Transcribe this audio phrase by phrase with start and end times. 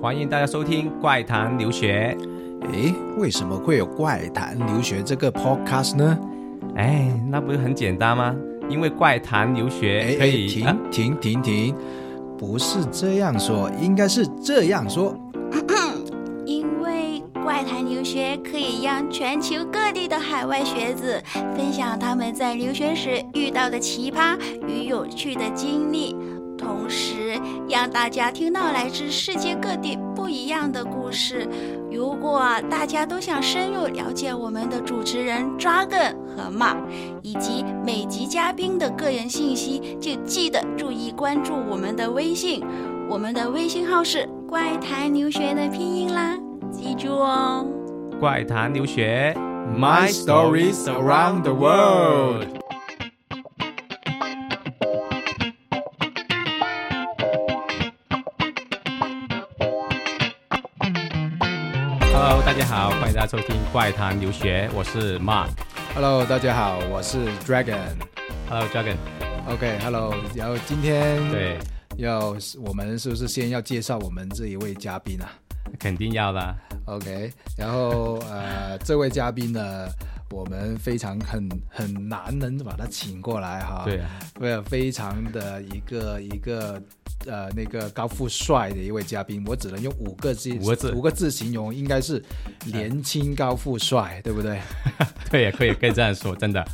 [0.00, 2.16] 欢迎大家收听《怪谈留学》。
[2.72, 6.16] 诶，为什么会有怪谈留学这个 podcast 呢？
[6.76, 8.32] 哎，那不是很简单吗？
[8.70, 11.74] 因为怪谈留学可以停停停停，
[12.38, 15.18] 不是这样说，应该是这样说。
[16.46, 21.20] 因为怪谈留学可以让全球各地的海外学子
[21.56, 24.38] 分享他们在留学时遇到的奇葩
[24.68, 26.14] 与有趣的经历。
[26.56, 27.07] 同时，
[27.68, 31.46] 让大家听到来自世界各地不一样的故事。
[31.90, 36.78] 如果大家都想深入了解我们的主持人 Dragon 和 Mark，
[37.22, 42.64] 以及每集嘉宾的个人信息，就记得注意关注我们的微信。
[43.08, 46.38] 我们的微信号是“怪谈留学”的拼音啦，
[46.70, 47.66] 记住哦。
[48.20, 49.34] 怪谈留学
[49.76, 52.46] ，My stories around the world。
[62.68, 65.48] 好，欢迎大家收听《怪谈留学》，我是 Mark。
[65.94, 67.96] Hello，大家好，我是 Dragon。
[68.46, 68.94] Hello，Dragon。
[69.48, 70.14] OK，Hello。
[70.34, 71.58] 然后今天对，
[71.96, 75.32] 要我们是不是先要介绍我们这一位嘉宾啊？
[75.78, 76.56] 肯定要的。
[76.84, 79.88] OK，然后呃，这位嘉宾呢，
[80.30, 83.84] 我们非常很很难能把他请过来哈。
[83.86, 86.78] 对啊，对，非常的一个一个。
[87.26, 92.22] 呃，那个高富帅的一位嘉宾，我只能用五个字，五个字，五个字形容，应该是
[92.64, 94.60] 年轻高富帅，对不对？
[95.30, 96.64] 对，也可以，可以这样说，真的。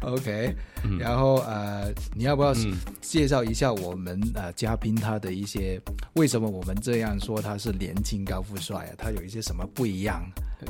[0.00, 0.54] OK，
[0.98, 2.54] 然后呃，你要不要
[3.00, 5.80] 介绍一下我们呃嘉宾他的一些
[6.14, 8.90] 为什么我们这样说他是年轻高富帅啊？
[8.96, 10.22] 他有一些什么不一样？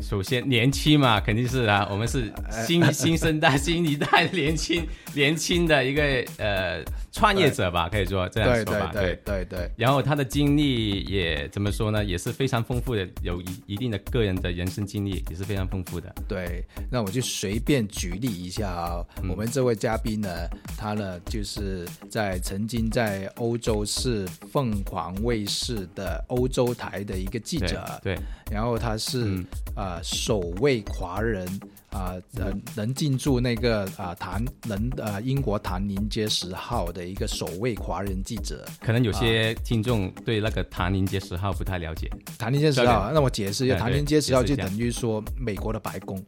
[0.02, 2.32] 首先年轻嘛，肯定是啊，我们是
[2.66, 6.02] 新 新生代、新一代年轻年轻的一个
[6.38, 8.90] 呃创业者吧，可以说这样说吧。
[8.92, 9.70] 对对对。
[9.76, 12.04] 然后他的经历也怎么说呢？
[12.04, 16.12] 也是非常丰富的，有一一定的个人的人生经历也是非常丰富的。
[16.26, 20.28] 对，那我就随便举例一下啊，我们这位嘉宾呢，
[20.76, 28.18] 他呢就是在曾经在欧洲是凤凰卫视的欧洲台的一个记者，对，
[28.50, 29.42] 然后他是
[29.74, 31.48] 啊首位华人
[31.90, 38.62] 啊能能进驻那个啊唐能呃英国唐宁街十号的一个首位华人记者。
[38.80, 42.10] 可能有些听众对那个唐宁街十号不太了解。
[42.38, 46.22] 唐宁街十号，那我解释一下，唐宁街十号就等于说美国的白宫。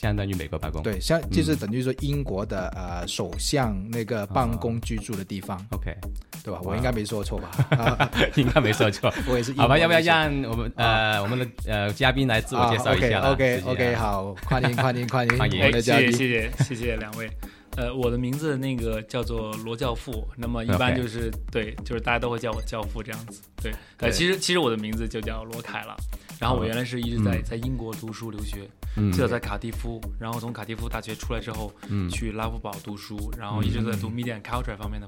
[0.00, 5.94] 相当于美国白宫，对，像就是等于说英国的呃首相那个办公居住的地方，OK，
[6.42, 6.58] 对吧？
[6.64, 8.10] 我应该没说错吧？
[8.36, 9.52] 应该没说错， 我也是。
[9.52, 17.28] 好吧，要不要让我们呃我们的呃嘉宾来自我介绍一下？OK OK，好，欢迎欢迎欢迎欢迎我的嘉宾，谢谢谢谢两位。
[17.76, 23.42] 呃，我的名字那个叫做罗教父，那么一般就是对，就是大家都会叫我教父这样子。
[23.62, 25.94] 对，呃，其实其实我的名字就叫罗凯了。
[26.40, 28.66] 然后我原来是一直在在英国读书留学，
[29.12, 31.70] 最早在卡蒂夫，然后从卡蒂夫大学出来之后，
[32.08, 35.06] 去拉夫堡读书，然后一直在读 media and culture 方面的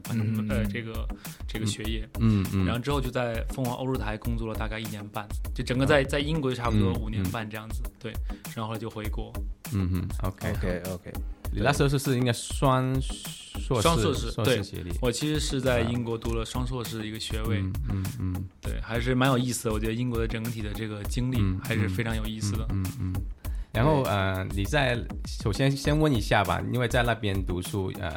[0.51, 1.09] 呃这个
[1.49, 8.13] 这个学业，嗯嗯，然后之后就在凤凰欧洲台工作了大概一年半，就整个在在英国就差不多五年半这样子，对，
[8.55, 9.33] 然后后来就回国，
[9.73, 11.13] 嗯嗯，OK OK OK。
[11.53, 14.63] 你那时候是是应该双硕士双硕士对，
[15.01, 17.59] 我其实是在英国读了双硕士一个学位，
[17.91, 19.75] 嗯嗯，对，还是蛮有意思的。
[19.75, 23.13] 我觉得英国的整体的这个经历还是非常有意思的，嗯嗯。
[23.73, 28.13] 然后呃，你在首先先问一下吧，因为在那边读书呃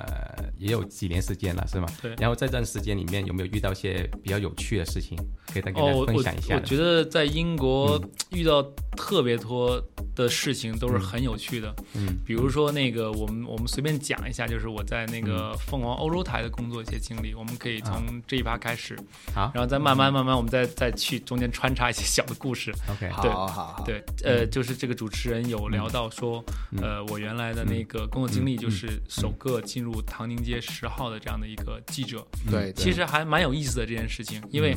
[0.58, 1.88] 也有几年时间了，是吗？
[2.02, 2.14] 对。
[2.18, 5.18] 然后在这段时间里面有没有遇到一些比较有趣的事情，
[5.54, 6.56] 可以跟大家分享一下？
[6.56, 7.98] 我觉得在英国
[8.32, 8.62] 遇到
[8.96, 9.82] 特别多
[10.16, 18.98] 的事情都是很有趣的，嗯，比如说那个我们我们随便讲一下，就是我在那个凤凰欧洲台的工作一些经历，我们可以从这一趴开始，
[19.34, 25.46] 好，然后再慢慢慢慢我们再再去中间穿插一些小的故事，OK，好好好，对，呃，就是这个主持人。
[25.46, 26.44] 有聊到说，
[26.82, 32.26] 呃，我原来的那个工作经历就是首个进入唐宁街十号的这样的一个记者。
[32.50, 34.76] 对，其实还蛮有意思的这件事情，因为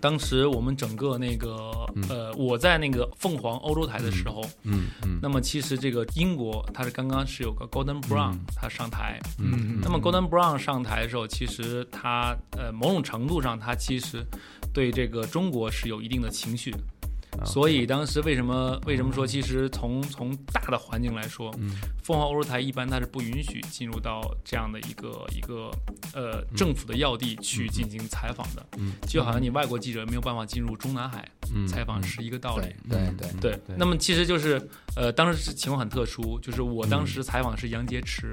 [0.00, 1.70] 当时我们整个那个
[2.08, 14.24] 呃，我在那个凤凰欧洲台的时候，嗯嗯，那么其实这个英国它是刚刚是有个 Golden Brown 他上台，嗯，那么 Golden Brown 上台的时候，其实他呃某种程度上他其实
[14.72, 16.74] 对这个中国是有一定的情绪。
[17.44, 21.50] 所以当时为什么为什么说其实从从大的环境来说，
[22.02, 25.70] 凤凰欧洲台一般它是不允许进入到这样的一个一个
[26.12, 28.66] 呃政府的要地去进行采访的，
[29.08, 31.26] 就好像你外国记者没有办法进入中南海，
[31.66, 32.66] 采访是一个道理。
[32.88, 34.60] 对对对对那么其实就是
[34.96, 38.30] 呃，当时情况很特殊，就是我当时采访是杨洁篪，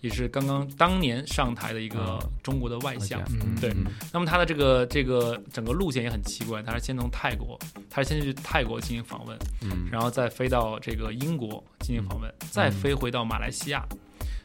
[0.00, 3.20] 也是刚刚当年上台的一个中国的外相。
[3.40, 3.74] 嗯对
[4.12, 7.58] 那么他的这个这个整个路线也很奇怪，他是先从泰国，
[7.90, 13.84] 他是先去泰国进行访问，嗯然后再飞到这个英国进行访问，再飞回到马来西亚。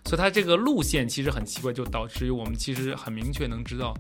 [0.06, 3.94] 所以它这个路线其实很奇怪，就导致于我们其实很明确能知道，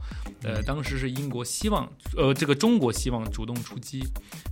[0.44, 4.04] 呃，当时是英国希望，呃，这个中国希望主动出击，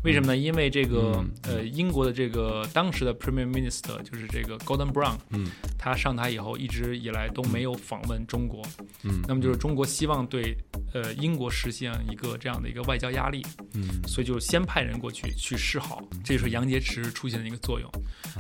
[0.04, 0.38] 为什么呢？
[0.38, 1.32] 因为这个嗯。
[1.44, 8.62] 呃，英国的这个当时的 Premier Minister 就是这个 Gordon Brown，嗯他上台以后一直以来都没有访问中国，
[9.04, 9.22] 嗯。
[9.28, 10.56] 那么就是中国希望对
[10.94, 14.02] 呃英国实现一个这样的一个外交压力，嗯。
[14.08, 17.90] 所以就先派人过去去示好，这就是杨洁篪出现的一个作用。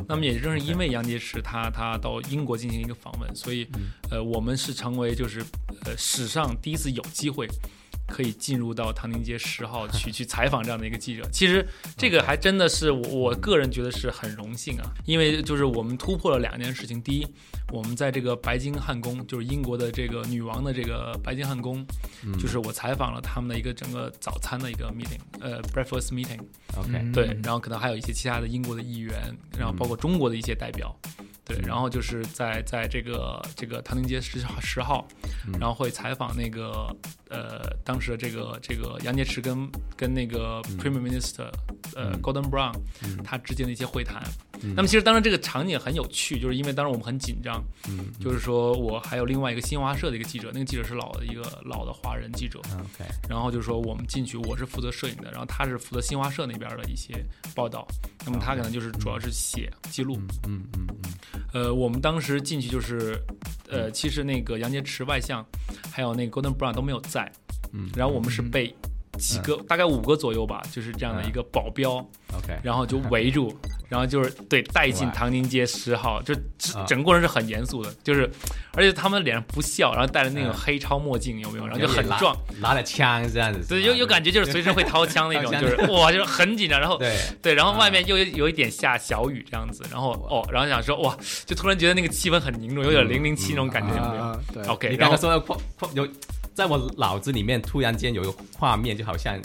[0.08, 3.68] 那么也正是因为杨洁篪他他到英国进行一个访问，所以
[4.10, 5.42] 呃我们是成为就是
[5.86, 7.48] 呃史上第一次有机会。
[8.08, 11.66] 可以进入到唐宁街十号去 去采访这样的一个记者，其实
[11.96, 17.02] 这个还真的是我我个人觉得是很荣幸啊，因为就是我们突破了两件事情。
[17.02, 17.26] 第一，
[17.72, 21.86] 我们在这个白金汉宫，就是英国的这个女王的这个白金汉宫，
[22.38, 29.14] 就是我采访了他们的一个整个早餐的一个 meeting，呃，breakfast meeting，，OK，对，然后可能还有一些其他的英国的议员，
[29.58, 30.94] 然后包括中国的一些代表，
[31.56, 35.08] 对，然后就是在在这个这个唐宁街十号十号，
[35.60, 36.96] 然后会采访那个
[37.32, 41.50] 呃当时的这个这个杨洁篪跟跟那个 Premier Minister
[41.96, 42.74] 呃 Gordon Brown
[43.24, 44.22] 他之间的一些会谈。
[44.76, 47.64] 那么其实当时这个场景很有趣，就是因为当时我们很紧张，
[48.20, 57.26] 就是说我还有另外一个新华社的一个记者，那个记者是老的一个老的华人记者，OK，然后就是说我们进去，我是负责摄影的，然后他是负责新华社那边的一些
[57.56, 57.88] 报道，
[58.24, 60.16] 那么他可能就是主要是写记录。
[60.48, 61.12] 嗯嗯嗯。
[61.54, 63.20] 呃，我们当时进去就是，
[63.68, 65.44] 呃，其实那个杨洁篪外相，
[65.92, 67.21] 还有那个 Gordon Brown 都没有在，
[67.74, 67.90] 嗯。
[67.96, 68.74] 然后我们是被
[69.20, 71.98] 几个、大概五个左右吧，就是这样的一个保镖
[72.34, 73.54] ，，OK，然后就围住，
[73.90, 76.34] 然后就是对带进唐宁街十号，就
[76.88, 78.28] 整个人是很严肃的，就是
[78.74, 81.68] 而且他们脸上不笑，然后戴着那种嗯黑超墨镜，有没有？
[81.68, 91.16] 然后就很壮，，拿着枪这样子，对，有有感觉就是随时会掏枪那种， 就是哇，就是很紧张，然后对，对，然后外面又有有一点下小雨这样子，然后哦，然后想说哇，
[91.46, 94.24] 就突然觉得那个气氛很凝重，有点零零七那种感觉，有没有？
[94.24, 96.08] 啊，对？OK，你然后刚刚说的画画有，
[96.54, 99.40] 在我脑子里面突然间有一个画面，就好像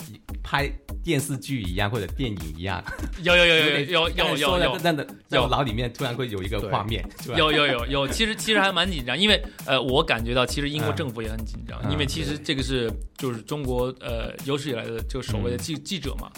[0.47, 0.71] 拍
[1.03, 2.81] 电视剧一样或者电影一样，
[3.25, 4.79] 有有有有点有有有有。
[4.79, 5.49] 真的，有。
[5.49, 7.05] 脑里面突然会有一个画面，
[7.37, 16.31] 有有有有，其实其实还蛮紧张，因为呃，我感觉到其实英国政府也很紧张，嗯因为其实这个是就是中国呃有史以来的就所谓的记记者嘛，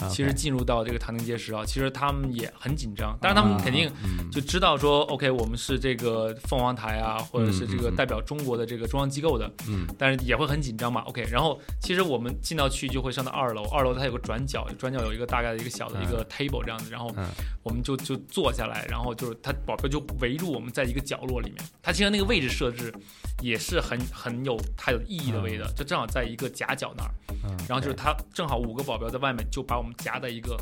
[0.00, 4.30] 嗯其实进入到这个唐宁街时啊，其实他们也很紧张，当然他们肯定嗯。
[4.30, 9.86] 就知道说，OK，我们是这个凤凰台啊，或者是这个代表中国的这个中央机构的，嗯。
[9.96, 11.00] 但是也会很紧张嘛。
[11.02, 17.26] OK，然后其实我们进到去就会上到二楼，二楼它有个转角，转角有一个大概的一个小的一个 table 这样子，然后嗯。
[17.62, 22.94] 我们就就坐下来，然后就是他保镖就围住我们在一个角落里面，他其实那个位置设置
[23.42, 27.10] 也是很很有它有意义的位置，就正好在一个夹角那儿，
[27.42, 27.56] 嗯。
[27.68, 30.56] 然后就是他正好五个保镖在外面就把我们夹在一个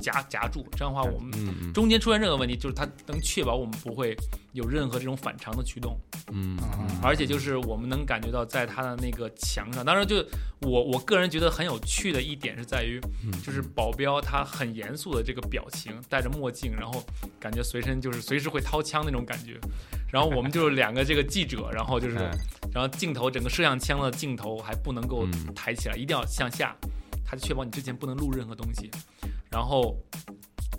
[0.00, 4.16] 夹夹住，这样的话我们中间出现任何问题，就是它能确保我们不会
[4.52, 5.96] 有任何这种反常的驱动，
[6.32, 6.88] 嗯嗯。
[7.02, 10.16] 而且就是我们能感觉到在它的那个墙上，当然就
[10.60, 17.02] 我我个人觉得很有趣的一点是在于，嗯就是保镖他很严肃的这个表情，戴着墨镜，然后
[17.38, 19.58] 感觉随身就是随时会掏枪那种感觉，
[20.10, 22.30] 然后我们就是两个这个记者，然后就是嗯
[22.72, 25.46] 然后镜头整个摄像枪的镜头还不能够嗯。
[25.54, 26.74] 抬起来，一定要向下，
[27.24, 28.88] 它就确保你之前不能录任何东西。
[29.50, 29.96] 然后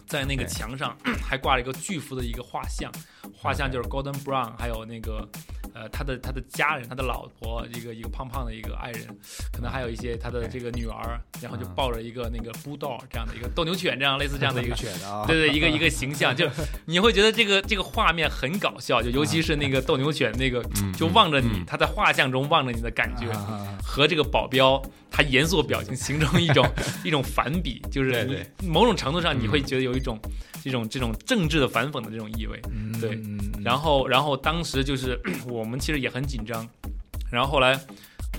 [0.07, 2.91] 在那个墙上 还挂了一个巨幅的一个画像，
[3.37, 5.27] 画像就是 Golden Brown，还有那个
[5.73, 9.07] 呃他的他的家人，他的老婆，一个一个胖胖的一个爱人，
[9.53, 11.71] 可能还有一些他的这个女儿，然后就嗯。
[11.73, 16.47] 抱着一个那个 bulldog 这样的一个斗牛犬，这样类似这样的一个犬啊， 对对，一个一个形象，就
[16.85, 23.67] 你会觉得这个这个画面很搞笑，就尤其是那个斗牛犬那个嗯就望着你嗯，他在画像中望着你的感觉，啊。
[23.81, 24.81] 和这个保镖
[25.11, 26.65] 他严肃的表情形成一种
[27.03, 30.17] 一种反比，就是你某种程度上你会觉得有一种
[30.63, 32.59] 这种这种政治的反讽的这种意味。
[32.71, 33.15] 嗯对。
[33.15, 36.67] 嗯然后然后当时就是 我们其实也很紧张，
[37.29, 37.79] 然后后来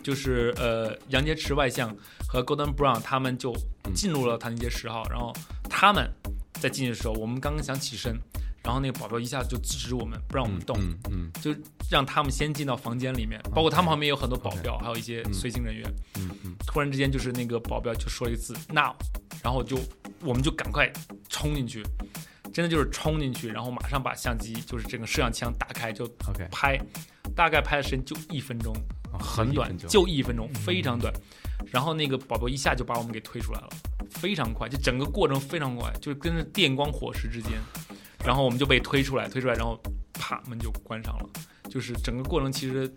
[0.02, 1.94] 就是呃杨洁篪外相
[2.26, 3.54] 和 Gordon Brown 他们就
[3.94, 5.32] 进入了唐宁街十号，然后
[5.70, 6.10] 他们
[6.54, 8.18] 在进去的时候，我们刚刚想起身，
[8.64, 11.32] 然后那个保镖一下子就制止我们，不让我们动，嗯嗯。
[11.40, 11.54] 就
[11.90, 15.94] 让他们先进到房间里面，包括他们旁边有很多保镖，还有一些随行人员。
[16.16, 16.54] 嗯嗯。
[16.66, 18.94] 突然之间，就是那个保镖就说了一个字 “now”，
[19.42, 19.78] 然后就
[20.20, 20.90] 我们就赶快
[21.28, 21.82] 冲进去，
[22.52, 26.78] 真的就是冲进去，然后马上把相机就是整个摄像枪打开就，OK，拍，
[27.34, 28.72] 大概拍的时间就一分钟，
[29.12, 31.12] 哦很短，一就一分钟，非常短。
[31.70, 33.68] 然后那个保镖一下就把我们给推出来了，
[34.10, 37.52] 非常快，就整个过程非常快，就跟着电光火石之间，
[38.24, 39.80] 然后我们就被推出来，推出来，然后
[40.14, 41.28] 啪门就关上了。
[41.70, 42.90] 就是整个过程其实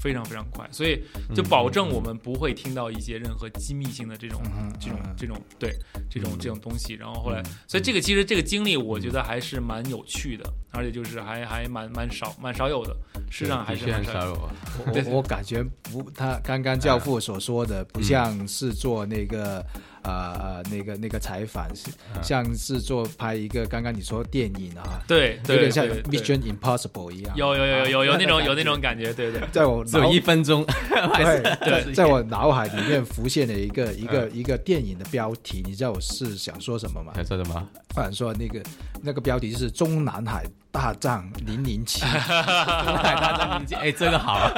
[0.00, 1.02] 非常非常快，所以
[1.34, 4.40] 就保证我们不会听到一些任何机密性的这种、
[4.78, 5.76] 这种、这种对
[6.08, 6.94] 这种、这种东西。
[6.94, 12.94] 然后后来，所以这个其实这个经历，我觉得还是蛮有趣的，而且就是还还蛮蛮少蛮少有的，
[13.28, 14.48] 事实上还是蛮少有。
[14.86, 19.58] 我我感觉不，他刚刚教父所说的不像是做那个。
[19.58, 19.66] 啊
[20.02, 21.90] 呃，那个那个采访是
[22.22, 30.64] 像是做拍一个刚刚你说电影啊，对，有点像 Mission Impossible 一样，有有有有有那种有那种感觉，对对，在我只有一分钟，
[31.64, 37.12] 对，在我脑海里面浮现了一个一个一个电影的标题，你知道我是想说什么吗？
[37.14, 37.68] 想说什么？
[37.94, 38.62] 或者说那个
[39.02, 40.44] 那个标题就是中南海。
[40.72, 44.50] 大战零零七， 大战零零七，哎，这个好。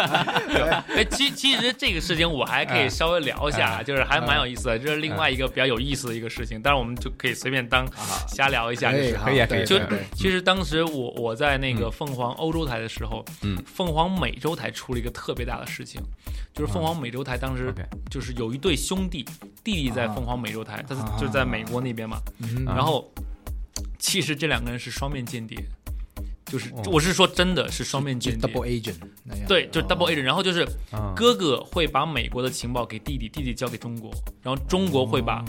[0.97, 6.62] 哎，其其实这个事情我还可以稍微聊一下，就是还蛮有意思的，这是另外一个比较有意思的一个事情。
[6.62, 7.85] 当然，我们就可以随便当
[8.28, 9.66] 瞎聊一下，就是可以可以。
[9.66, 9.80] 就
[10.14, 16.00] 其实当时我我在那个凤凰欧洲台的时候，嗯，凤凰美洲台出了一个特别大的事情，
[16.54, 17.75] 就是凤凰美洲台当时
[18.09, 19.25] 就是有一对兄弟，
[19.64, 22.18] 弟弟在凤凰美洲台，他就在美国那边嘛，
[22.64, 23.12] 然后
[23.99, 25.59] 其实这两个人是双面间谍。
[26.46, 28.96] 就是，我是说，真的是双面间谍，double agent，
[29.48, 30.22] 对，就是 double agent。
[30.22, 30.66] 然后就是
[31.16, 34.10] 哥哥会把美国的情报给弟弟，弟弟交给中国，
[34.42, 35.44] 然后中国会把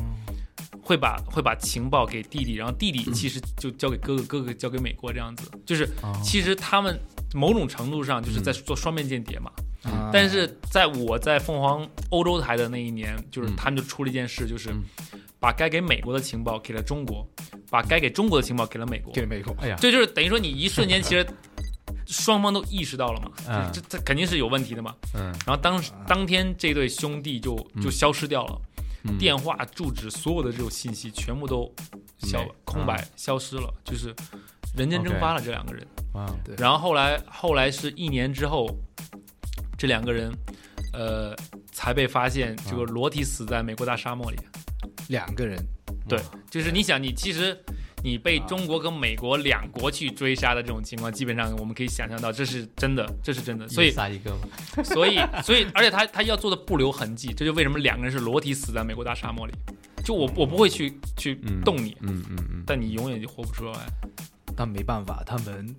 [0.81, 5.51] 会把会把情报给弟弟，然后弟弟其实就交给哥哥，哥哥交给美国这样子。
[5.65, 5.87] 就是
[6.23, 6.99] 其实他们
[7.33, 9.51] 某种程度上就是在做双面间谍嘛。
[10.11, 14.73] 但是在我在凤凰欧洲台的那一年，就是他们就出了一件事，就是。
[15.37, 17.27] 把该给美国的情报给了中国，
[17.75, 19.13] 把该给中国的情报给了美国。
[19.13, 21.27] 给美国，哎呀，这就是等于说你一瞬间其实
[22.05, 24.95] 双方都意识到了嘛，这这肯定是有问题的嘛。
[25.13, 25.23] 嗯。
[25.45, 27.53] 然后当当天这对兄弟就
[27.83, 28.61] 就消失掉了，
[29.19, 31.69] 电话、住址所有的这种信息全部都
[32.19, 34.15] 消空白消失了，就是
[34.77, 35.85] 人间蒸发了这两个人。
[36.13, 36.55] 啊，对。
[36.57, 38.69] 然后后来后来是一年之后，
[39.77, 40.31] 这两个人
[40.93, 41.35] 呃
[41.73, 44.37] 才被发现，这个裸体死在美国大沙漠里。
[45.09, 45.63] 两个人，
[46.07, 46.19] 对，
[46.49, 47.57] 就是你想，你其实
[48.03, 53.67] 你被中国跟美国两国去追杀的这种情况，基本上我们可以想象到，这是真的，这是真的。
[53.67, 54.37] 所以杀一个
[54.83, 59.53] 所以所以，而且他他要做的不留痕迹，这就为什么两个人是裸体死在美国大沙漠里。
[60.03, 63.79] 就我我不会去去动你，嗯嗯嗯，但你永远就活不出来。
[64.55, 65.75] 但没办法，他们。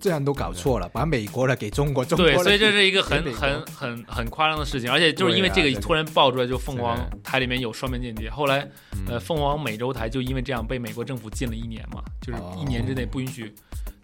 [0.00, 8.68] 这样都搞错了，把美国的给中国，中国对，所以这是一个很很很很夸张的事情，而且就是因为这个突然爆出来，就凤凰台里面有双面间谍，后来
[9.08, 13.54] 呃凤凰美洲台就因为这样被美国政府禁了一年嘛，就是一年之内不允许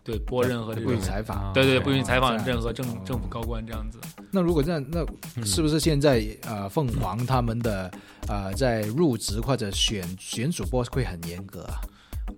[0.02, 3.98] 对播任何这种采访，对对，不允许采访任何政政府高官这样子。
[4.30, 5.04] 那如果这样，那
[5.44, 7.90] 是不是现在呃凤凰他们的
[8.28, 11.80] 呃在入职或者选选主播会很严格啊？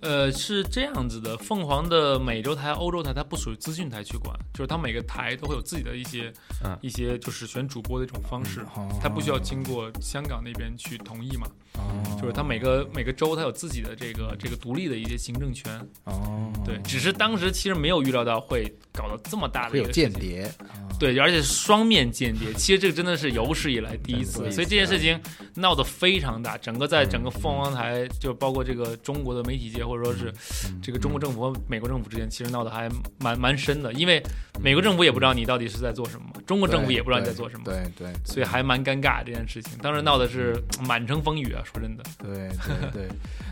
[0.00, 6.32] 呃，是这样子的，凤凰的美洲台、欧洲台，它不属于资讯台去管，就是它每个台都会有自己的一些，
[6.80, 8.64] 一些就是选主播的一种方式，
[9.00, 11.46] 它不需要经过香港那边去同意嘛。
[11.74, 15.72] 哦，就是它每个每个州它有自己的这个这个独立的一些行政权。
[16.04, 20.50] 哦，对，只是当时其实没有预料到会搞到这么大的一个间谍。
[20.98, 25.20] 对，而且双面间谍，其实这个真的是有史以来第一次，所以这件事情
[25.54, 30.32] 闹得非常大，整个在整个凤凰台，就包括这个中国的媒体界，或者说是
[30.80, 32.88] 这个中国政府和美国政府之间，其实闹得还
[33.18, 34.22] 蛮蛮深的，因为
[34.62, 42.02] 美国政府也不知道你到底是在做什么，中国政府也不知道你在做什么，对对，所以还蛮尴尬这件事情，当时闹的是满城风雨啊，说真的。
[42.18, 43.08] 对对对。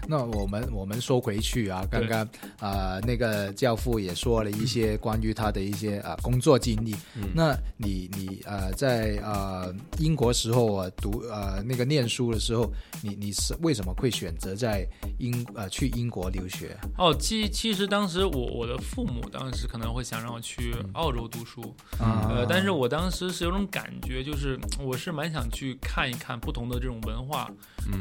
[0.08, 6.94] 那我们我们说回去啊，刚刚啊那个教父也说了一些关于他的一些啊工作经历。
[7.34, 14.86] 那你你呃在呃英国时候啊读呃那个念书的时候，你你是为什么会选择在
[15.18, 16.76] 英呃去英国留学？
[16.98, 27.50] 哦，其其实当时我我的父母当时可能会想让我去澳洲读书，呃，但是我当时是有种感觉，就是我是蛮想去看一看不同的这种文化，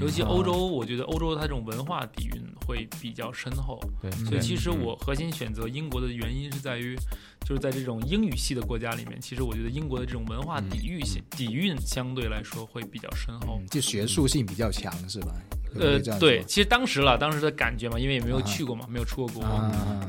[0.01, 2.06] 尤其欧洲，我觉得欧洲它这种文化。
[2.15, 6.96] 底蕴会比较深厚，对，所以其实我核心选择英国的原因是在于，
[7.46, 15.34] 就是在这种英语系的国家里面，其实我觉得英国的这种文化底蕴性底蕴相对来说会比较深厚，就学术性比较强，是吧？
[15.75, 19.44] 呃，对，其实当时了，当时的感觉嘛，因为也没有去过嘛，没有出过国，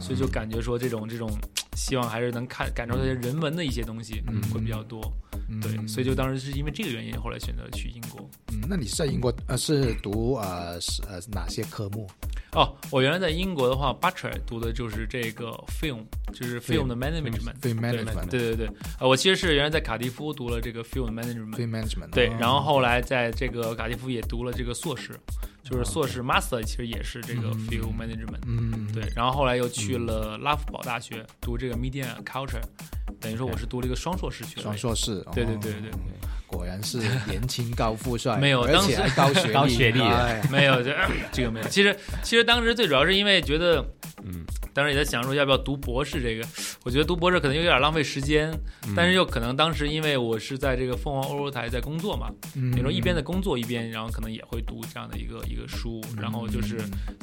[0.01, 1.31] 所以就感觉说这种这种
[1.77, 4.41] 希望还是能看感受到一些人文的一些东西嗯。
[4.53, 5.01] 会比较多，
[5.63, 8.29] 对，所以就当时是因为这个原因，后来选择去英国。
[8.53, 12.09] 嗯，那你是在英国呃是读呃是呃哪些科目？
[12.53, 17.55] 哦，我原来在英国的话，Bachelor 读的就是这个 film，就是 film 的 management。
[17.61, 25.13] film 对 management，对对对，呃，我其实是原来在卡迪夫读了这个 film management，film management，对哦，然后后来在这个卡迪夫也读了这个硕士，
[25.71, 32.61] 就是硕士 master 其实也是这个 film management，嗯，对，然后后来又去了拉夫堡大学读这个 media culture，
[33.21, 34.63] 等于说我是读了一个双硕士学位。
[34.63, 35.93] 双硕士，对对对对对，
[36.51, 40.43] 果然是年轻高富帅， 没有而且当时还高学历，高学历哎。
[40.51, 40.95] 没有这
[41.31, 41.69] 这个没有。
[41.69, 43.85] 其实其实当时最主要是因为觉得，
[44.25, 46.47] 嗯，当时也在想说要不要读博士这个，
[46.85, 48.51] 我觉得读博士可能有点浪费时间，
[48.87, 48.95] 嗯。
[48.97, 52.71] 但是又可能当时因为我是在这个凤凰欧洲台在工作嘛，嗯。
[52.73, 56.79] 比如说一边在工作一边，然后可能也会读这样的一个一个书，然后就是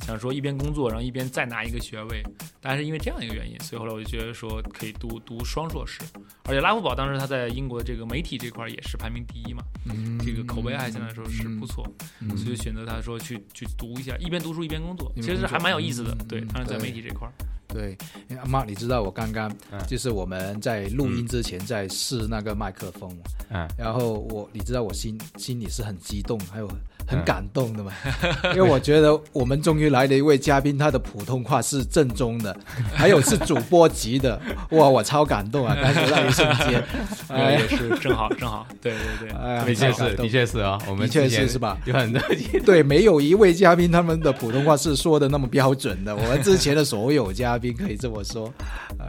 [0.05, 2.23] 想说一边工作，然后一边再拿一个学位，
[2.61, 5.99] 但是因为这样一个原因，所以后来我就觉得说可以读读双硕士，
[6.45, 10.17] 而且拉夫堡当时他在英国这个媒体这块也是排名第一嘛，嗯。
[10.19, 11.87] 这个口碑还相对来说是不错，
[12.19, 12.37] 嗯。
[12.37, 16.27] 所以选择他说去去读一下，一边读书一边工作，工作其实还蛮有意思的嗯。
[16.27, 16.47] 对，嗯。
[16.47, 17.33] 当然在媒体这块儿，
[17.67, 17.97] 对，
[18.37, 19.79] 阿妈，你知道我刚刚嗯。
[19.87, 23.67] 就是我们在录音之前在试那个麦克风嘛，嗯。
[23.77, 26.69] 然后我你知道我心心里是很激动，还有
[27.07, 27.91] 很嗯感动的嘛，
[28.53, 32.55] 因为我觉得我们终于来了一位嘉宾，他的普通话是正宗的，
[32.93, 34.39] 还有是主播级的，
[34.71, 35.75] 哇，我超感动啊！
[35.81, 36.83] 当时那一瞬间，
[37.51, 39.37] 也是正好正好，对对对。
[39.37, 41.77] 哎呀，的确是，的确是啊，我们的确是是吧？
[41.85, 42.21] 有很多
[42.65, 46.15] 对，没有一位嘉宾他们的普通话是说的那么标准的。
[46.15, 48.51] 我们之前的所有嘉宾可以这么说，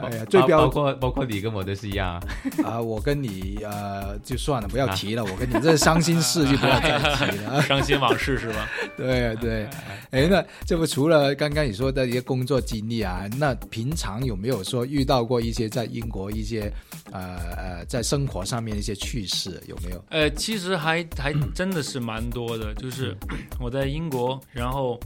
[0.01, 2.21] 哎呀，最包标包括包括你跟我都是一样啊。
[2.63, 5.23] 啊，我跟你呃就算了，不要提了。
[5.23, 7.49] 我跟你这伤心事就不要再提了。
[7.51, 8.69] 啊伤心往事是吧？
[8.97, 9.67] 对对，
[10.11, 16.71] 哎，那这不除了刚刚你说的一些工作经历啊，那平常有没有说遇到过一些在英国一些
[17.11, 19.61] 呃呃在生活上面一些趣事？
[19.67, 20.03] 有没有？
[20.09, 23.15] 呃，其实还 还真的是蛮多的，就是
[23.59, 24.99] 我在英国，然后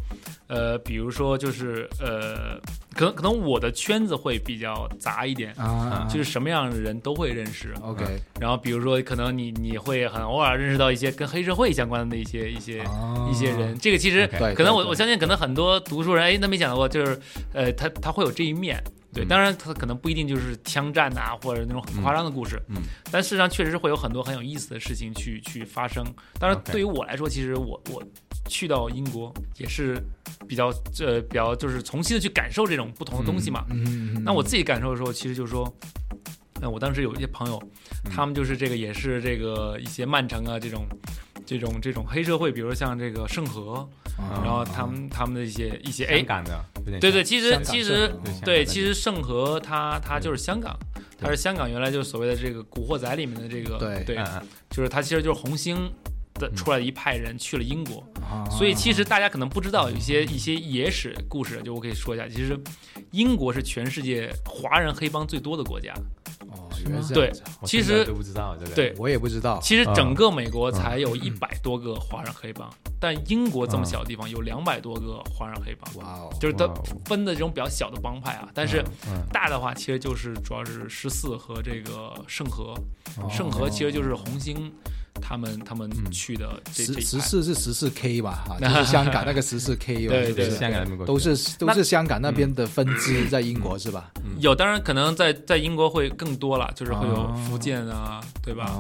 [0.48, 2.60] 呃，比如说就是呃，
[2.96, 7.74] 可能可能我的圈子会比较杂一点，啊，就是什么样的人都会认识。
[7.82, 8.04] OK，
[8.40, 17.20] 然后比如说，可能你你会很偶尔认识到一些跟黑社会相关的一些一些、哦一些人，这个其实可能我对我相信，可能很多读书人哎，他没想到过，就是
[17.54, 18.82] 呃，他他会有这一面。
[19.14, 26.04] 对，嗯当然他可能不一定就是枪战呐、或者那种很夸张的故事，嗯嗯但事实上确实是会有很多很有意思的事情去去发生。
[26.40, 28.04] 当然，对于我来说，其实我我
[28.48, 30.02] 去到英国也是
[30.48, 30.68] 比较
[31.00, 33.66] 呃比较就是重新的去感受这种不同的东西嘛。
[33.70, 35.72] 嗯，嗯嗯那我自己感受的时候，其实就是说，
[36.62, 37.62] 那我当时有一些朋友，
[38.06, 40.86] 嗯他们就是这个也是这个一些曼城啊这种。
[41.46, 43.86] 这种这种黑社会，比如像这个圣和，
[44.18, 48.10] 啊然后他们他们的一些一些哎香，港的，有点对对，其实其实
[48.46, 50.74] 对其实圣和他他就是香港，
[51.20, 54.18] 他是香港原来就是所谓的这个《古惑仔》里面的这个对。
[54.70, 55.78] 就是他其实就是红星
[56.36, 56.56] 的嗯。
[56.56, 58.48] 出来的一派人去了英国，啊。
[58.50, 62.60] 所以其实大家可能不知道有一些一些野史故事，就我可以说一下，其实
[63.12, 65.94] 英国是全世界华人黑帮最多的国家，
[66.52, 67.32] 哦，原来是这对
[67.66, 68.76] 其实都不知道这个。
[68.76, 69.60] 对我也不知道。
[69.62, 69.94] 其实啊。
[69.94, 72.70] 整个美国才有一百多个华人黑帮，
[73.00, 76.68] 但英国这么啊小的地方有两百多个华人黑帮，哇哦，就是它
[77.06, 78.84] 分的这种比较小的帮派啊，但是。
[79.08, 82.74] 嗯，大的话，其实就是主要是十四和这个圣河，
[83.18, 84.72] 嗯圣河其实就是红星
[85.22, 87.02] 他们他们嗯去的这十这。
[87.02, 88.44] 十四是十四 K 吧？
[88.48, 90.14] 哈， 就是香港那个十四 K 吧？
[90.14, 94.12] 对对香港那边都是都是香港那边的分支在英国是吧？
[94.40, 98.72] 有，当然可能在在英国会更多了，就是会有哦福建啊，对吧？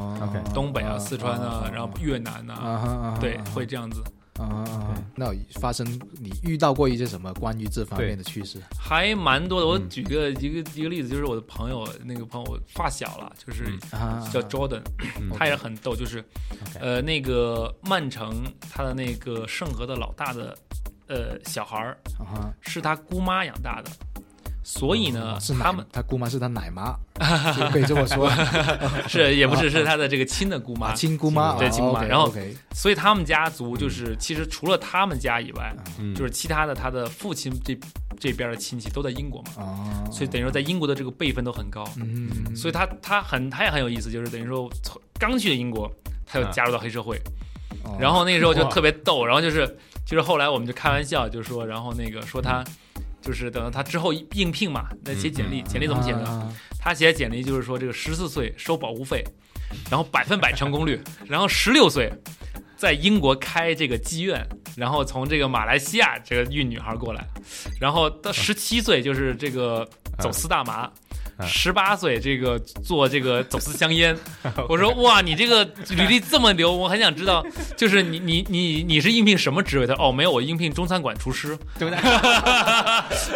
[0.53, 4.01] 东北啊、四川啊，然后越南啊对会这样子。
[4.39, 4.95] 啊！
[5.15, 5.85] 那发生
[6.19, 8.59] 你遇到过一些什么关于这方面的趣事？
[8.79, 9.67] 还蛮多的。
[9.67, 9.89] 我嗯。
[9.89, 13.77] 举个一个一个例子，就是我的朋友，那个朋友发小了，就是
[14.31, 14.81] 叫 Jordan，
[15.19, 15.29] 嗯。
[15.37, 16.23] 他也很逗，就是
[16.79, 20.57] 呃那个曼城他的那个圣和的老大的
[21.07, 21.97] 呃小孩儿
[22.61, 23.91] 是他姑妈养大的，
[24.63, 26.95] 所以呢哦，是他们他姑妈是他奶妈，
[27.53, 28.31] 就可以这么说，
[29.07, 32.01] 是也不是 是他的这个亲的姑妈啊，亲姑妈，对亲姑妈。
[32.03, 36.15] 然后 OK，所以他们家族就是其实除了他们家以外，嗯。
[36.15, 37.77] 就是其他的他的父亲这
[38.19, 45.91] 这边的亲戚都在英国嘛，哦，所以等于说在英国的这个辈分都很高，嗯，所以他他很他也很有意思，就是等于说从刚去的英国，
[46.25, 47.19] 他就加入到黑社会，
[47.83, 47.97] 哦。
[47.99, 49.67] 然后那个时候就特别逗，然后就是
[50.05, 52.63] 就是后来我们就开玩笑，就说，然后那个说他。
[53.23, 56.23] 就是等到他之后应聘嘛，那写简历，嗯简历怎么写的？
[56.25, 59.23] 啊他写的简历就是说这个十四岁收保护费，
[59.89, 62.11] 然后百分百成功率，然后十六岁
[62.75, 67.25] 在英国开这个妓院，然后从这个马来西亚这个运女孩过来，
[67.79, 69.87] 然后到十七岁就是这个
[70.19, 70.91] 走私大麻，
[71.47, 74.15] 十八岁这个做这个走私香烟。
[74.69, 79.87] 我说哇，你这个履历这么牛，我很想知道，就是你你你你是应聘什么职位？
[79.87, 81.57] 他说哦没有，我应聘中餐馆厨师。
[81.77, 81.97] 对不对？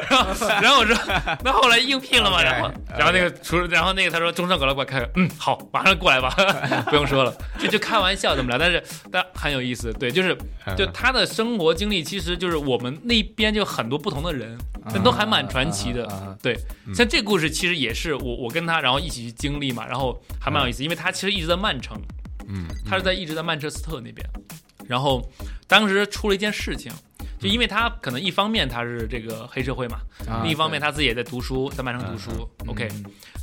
[0.10, 0.96] 然后然后我说
[1.44, 2.42] 那后来应聘了吗？
[2.42, 6.30] 然后然后那个厨，然后那个他说中餐馆老板开，嗯好，马上过来吧，
[6.90, 10.38] 不用说了，这就开玩笑怎么聊，但是但很有意思，对，就是
[10.78, 14.58] 就他的生活经历，其实就是我们那边就很多不同的人，
[14.94, 16.08] 但都还蛮传奇的。
[16.42, 16.58] 对，
[16.94, 21.96] 像这故事其实也是我我跟他然后一起去经历嘛，然后还蛮有意思，因为他其实一直在曼城，
[22.48, 24.28] 嗯，他是在一直在曼彻斯特那边，
[24.88, 25.22] 然后
[25.68, 26.92] 当时出了一件事情。
[27.40, 30.00] 就因为他可能一方面他是这个黑社会嘛，
[30.42, 32.50] 另一方面他自己也在读书，在曼城读书。
[32.66, 32.90] OK，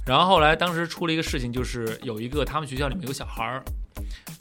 [0.04, 3.62] 然后后来当时出了一个事情，就是有一个他们学校里面有个小孩儿，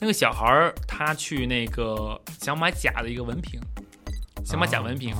[0.00, 3.60] 那个小孩儿他去那个想买假的一个文凭，
[4.44, 5.14] 想买假文凭，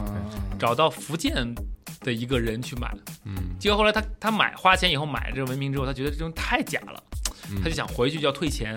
[0.58, 1.54] 找到福建
[2.04, 7.02] 的一个人去买，嗯，结果后来他他买花钱以后买这个文凭之后，他觉得这东西太假了，
[7.60, 8.76] 他就想回去就要退钱，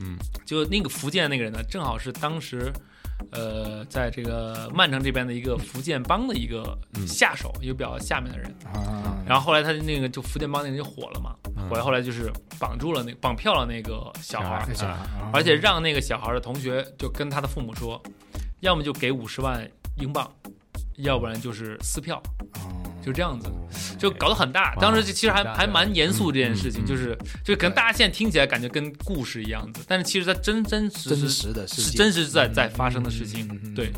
[0.00, 2.72] 嗯，就那个福建那个人呢，正好是当时。
[3.30, 8.52] 呃，在这个曼城这边的一个福建帮的一个下手，一个比较下面的人，
[9.24, 11.36] 然后后来他那个就福建帮那人就火了嘛，
[11.70, 14.66] 火了后来就是绑住了那绑票了那个小孩，
[15.32, 18.02] 而且让那个小孩的同学就跟他的父母说，
[18.58, 20.28] 要么就给五十万英镑，
[21.02, 22.22] 要不然就是撕票。
[23.04, 23.50] 就这样子，
[23.98, 24.76] 就搞得很大。
[24.76, 33.74] 当时其实还还蛮严肃这件事情，就是就可能大家现在听起来感觉跟故事一样子，但是其实它真真实真实的是真实在在发生的事情。
[33.74, 33.90] 对，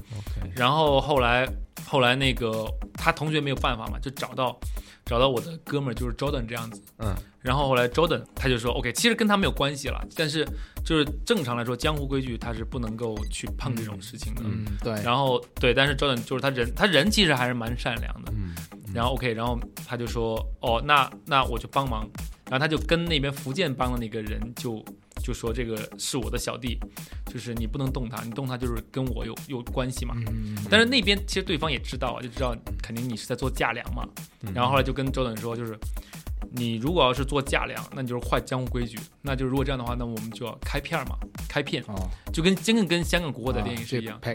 [0.56, 1.46] 然后后来
[1.84, 4.58] 后来那个他同学没有办法嘛，就找到
[5.04, 6.82] 找到我的哥们儿，就是 Jordan 这样子。
[7.00, 7.14] 嗯。
[7.42, 10.48] 然后后来 Jordan 他就说 OK，其实跟他没有关系了，但是
[10.84, 14.42] 就是正常来说江湖规矩他是不能够去碰这种事情的。
[14.44, 14.92] 嗯，对。
[15.02, 18.32] 然后对，但是 Jordan 就是他人他人其实还是蛮善良的。
[18.36, 18.54] 嗯。
[18.92, 22.08] 然后 OK，然后他就说哦，那那我就帮忙。
[22.50, 24.84] 然后他就跟那边福建帮的那个人就
[25.22, 26.78] 就说这个是我的小弟，
[27.26, 30.14] 就是你不能动他，你动他就是跟我有有关系嘛。
[30.28, 30.56] 嗯。
[30.70, 34.06] 但是那边其实对方也知道，就知道肯定你是在做价量嘛。
[34.54, 35.76] 然后后来就跟周等说就是。
[36.56, 38.98] 你如果要是做价量，那你就是坏江湖规矩。
[39.22, 41.16] 那就如果这样的话，那我们就要开片嘛，
[41.48, 41.84] 开片，
[42.32, 44.18] 就跟真正跟香港国的电影是一样。
[44.22, 44.32] 他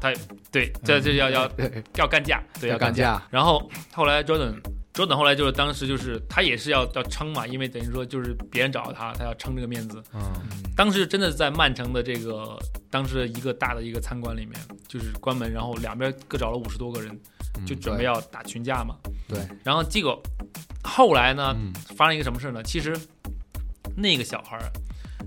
[0.00, 0.12] 他
[0.50, 1.50] 对，这这要要
[1.96, 3.22] 要干架，对要干架。
[3.30, 10.02] 然后后来 Jordan，Jordan 后来就是当时就是他也是要要撑嘛，因为等于说就是别人找到他，他要撑这个面子。
[10.12, 10.20] 嗯，
[10.76, 12.58] 当时真的在曼城的这个
[12.90, 17.18] 当时一个大的一个餐馆里面，就是关门，然后两边各找了五十多个人，
[17.66, 18.96] 就准备要打群架嘛。
[19.28, 20.20] 对，然后结果。
[20.84, 21.56] 后来呢，
[21.96, 22.60] 发生一个什么事呢？
[22.64, 22.92] 其实
[23.96, 24.64] 那个小孩儿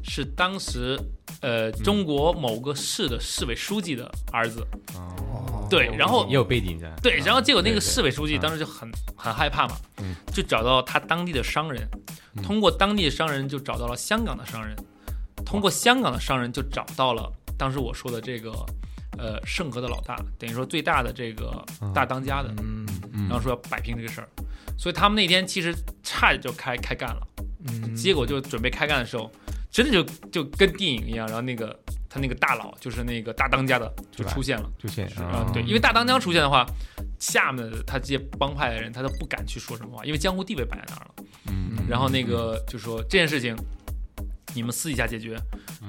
[0.04, 1.00] 是当时
[1.40, 4.68] 呃中国某个市的市委书记的儿子。
[4.96, 6.94] 哦，对，然后也有背景的。
[7.02, 9.78] 对，然后结果那个市委书记当时就很很害怕嘛，
[10.34, 11.88] 就找到他当地的商人，
[12.44, 14.76] 通过当地的商人就找到了香港的商人，
[15.46, 18.52] 通过香港的商人就找到了当时我说的这个
[19.18, 22.86] 呃盛和的老大，等于说最大的这个大当家的，嗯，
[23.28, 24.30] 然后说要摆平这个事儿。
[24.78, 25.74] 所以他们那天其实
[26.04, 27.28] 差点就开开干了，
[27.68, 29.32] 嗯，结果就准备开干的时候，
[29.72, 31.78] 真的就就跟电影一样，然后那个
[32.10, 36.66] 他那个大佬就是那个大当家的就出现了，出现啊，对，因为大当家出现的话，
[37.20, 41.16] 下面的他这些帮派的人他都不敢去说什么话，因为江湖地位摆在那儿了，
[41.48, 43.56] 嗯，然后那个就说这件事情。
[44.54, 45.38] 你们私底下解决，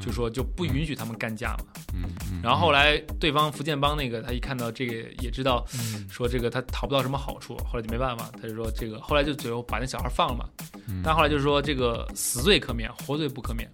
[0.00, 1.64] 就说就不允许他们干架嘛。
[1.94, 5.64] 嗯，然后后来对方福建帮那个他一看到这个也知道，
[6.10, 10.48] 说这个他讨不到什么好处，后来就没办法，他就说这个后来就最后把那小孩放了嘛。
[11.02, 13.70] 但后来就是说这个死罪可免，活罪不可免。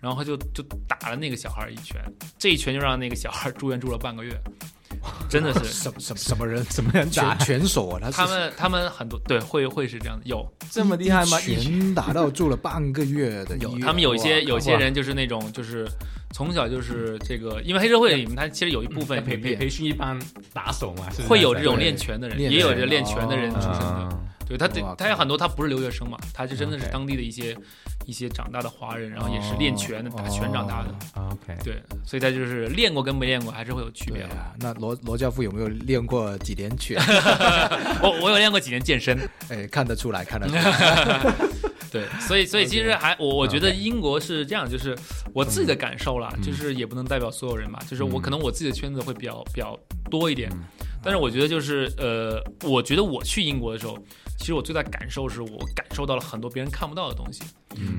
[0.00, 2.02] 然后他就就打了那个小孩一拳，
[2.38, 4.32] 这一拳就让那个小孩住院住了半个月。
[5.28, 6.64] 真的是 什什什么人？
[6.70, 8.10] 什么人打拳手啊？
[8.10, 11.38] 他们他们很多对会会是这样的，有这么厉害吗？
[11.40, 15.86] 拳打到住了半个月的，有他们有一些有些人就是那种就是
[16.32, 20.20] 从小就是这个，因为黑社会里面他其实有一部分培培培训一帮
[20.52, 24.18] 打手嘛，会有这种练拳的人，也有这练拳的人出身的。
[24.46, 27.56] 对他他有很多他不是留学生嘛，他就真的是当地的一些。
[28.06, 30.94] 一些长大的华人，然后也是练拳的，打拳长大的。
[31.14, 34.54] OK，对，所以他就是练过跟没练过还是会有区别啊。
[34.60, 36.98] 那罗罗教父有没有练过几年拳？
[38.02, 39.18] 我我有练过几年健身，
[39.50, 41.34] 哎，看得出来，看得出来。
[41.92, 44.96] 对，所以所以其实还我我觉得英国是这样，就是
[45.32, 49.78] 我自己的感受啦，就是也不能代表所有人吧，就是我可能我自己的圈子会比较比较
[50.10, 50.50] 多一点，
[51.02, 53.98] 但是我觉得就是呃，我觉得我去英国的时候。
[54.38, 57.42] 其实我最大感受是我感受到了很多别人看不到的东西，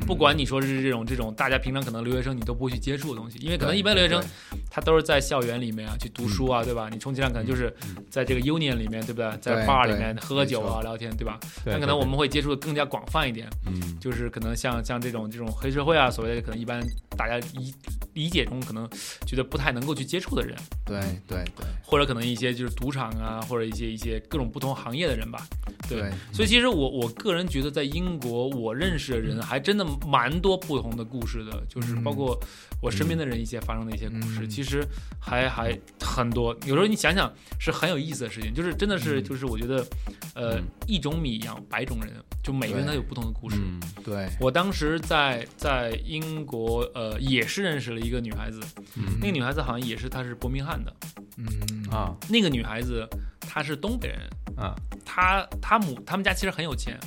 [0.06, 4.24] 不管你说是这种这种大家平常可能留学生你都不会去接触的东西，因为可能一般留学生
[4.70, 6.90] 他都是在校园里面啊去读书啊，对吧？
[6.92, 7.74] 你充其量可能就是
[8.10, 9.32] 在这个 union 里面，对不对？
[9.40, 11.40] 在 bar 里面喝喝酒啊、聊天，对吧？
[11.66, 16.82] 那可能我们会接触的更加广泛一点，嗯，就是可能像像这种这种黑社会啊，所谓的可能一般
[17.16, 17.74] 大家理
[18.14, 18.90] 理解中可能
[19.26, 20.56] 觉得不太能够去接触的人，
[20.86, 25.46] 对对对，或者可能一些就是赌场啊，或者一些一些各种不同行业的人吧，
[25.88, 26.00] 对。
[26.00, 32.40] 对所以其实我我个人觉得，在英国我认识的人还真的蛮多不同的故事的，就是包括
[32.82, 34.50] 我身边的人一些发生的一些故事，嗯。
[34.50, 34.86] 其实
[35.20, 36.56] 还还很多。
[36.66, 39.86] 有时候你想想是很有意思的事情，就是真的是就是我觉得，
[40.34, 43.58] 呃嗯，一种米养百种人，就每个人他有不同的故事。
[43.60, 48.60] 嗯对，我当时在在英国，呃，也是认识了一个女孩子，
[48.96, 49.20] 嗯。
[49.20, 50.96] 那个女孩子好像也是她是伯明翰的，
[51.38, 51.48] 嗯。
[51.92, 52.16] 啊。
[52.30, 53.08] 那个女孩子
[53.40, 54.20] 她是东北人，
[54.58, 54.74] 啊。
[55.06, 57.00] 她她母他们家其实很有钱，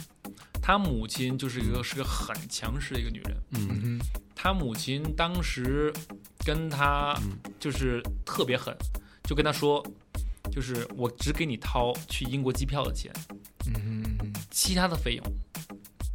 [0.62, 3.80] 她母亲就是一个是个很强势的一个女人，嗯。
[3.82, 4.00] 嗯
[4.34, 5.92] 她母亲当时
[6.44, 7.36] 跟她嗯。
[7.58, 8.76] 就是特别狠，
[9.24, 9.84] 就跟她说，
[10.50, 13.12] 就是我只给你掏去英国机票的钱，
[13.66, 15.24] 嗯嗯其他的费用，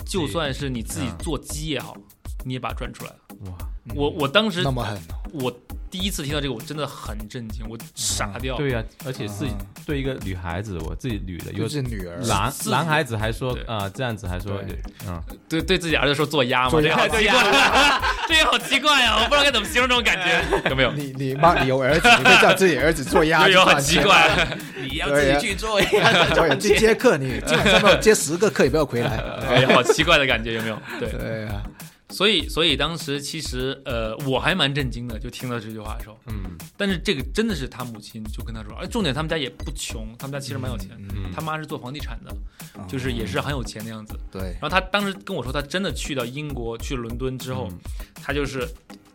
[0.06, 1.18] 就算是你自己啊。
[1.20, 1.96] 做鸡也好，
[2.44, 3.20] 你也把它赚出来了。
[3.46, 3.58] 哇。
[3.60, 5.00] 嗯，我我当时那么狠哦，
[5.34, 8.58] 我第一次听到这个，我真的很震惊，我傻掉。
[8.58, 9.52] 对呀、而且是啊。
[9.86, 13.64] 对一个女孩子，我自己女的，又是女儿，男男孩子还说对。
[13.64, 14.78] 啊、这样子还说对。
[15.08, 15.22] 嗯。
[15.48, 17.44] 对对自己儿子说做鸭嘛，这个好奇怪，
[18.28, 19.22] 这个好奇怪啊！
[19.22, 20.92] 我不知道该怎么形容这种感觉， 有没有？
[20.92, 24.46] 你你妈你有儿子，你会叫自己儿子做鸭， 有有很奇怪，
[24.76, 25.88] 你要自己去做鸭。
[26.36, 29.18] 对，去接客，你基本上都有接十个客，也不要回来。
[29.48, 30.78] 哎，好奇怪的感觉，有没有？
[31.00, 31.64] 对，对啊，
[32.10, 36.18] 所以所以当时其实呃，我还蛮震惊的，就听到这句话的时候。
[36.28, 36.58] 嗯。
[36.78, 42.36] 但是这个真的是他母亲就跟他说，而重点他们家也不穷，他们家其实蛮有钱，嗯，他妈是做房地产的，
[42.78, 44.18] 嗯就是也是很有钱的样子。
[44.32, 44.52] 对。
[44.54, 47.80] 然后他当时跟我说，他真的去到英国，去伦敦之后，嗯。
[48.24, 48.68] 他就是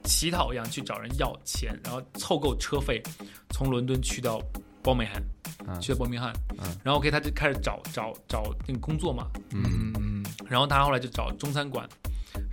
[0.05, 3.03] 乞讨一样去找人要钱，然后凑够车费，
[3.51, 4.41] 从伦敦去到
[4.83, 5.23] 伯明翰，
[5.67, 6.77] 啊去到伯明翰，嗯。
[6.83, 10.25] 然后 OK，他就开始找找找那个工作嘛，嗯嗯嗯。
[10.49, 11.89] 然后他后来就找中餐馆，